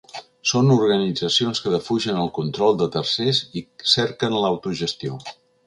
[0.51, 3.65] Són organitzacions que defugen el control de tercers i
[3.95, 5.25] cerquen l’autogestió.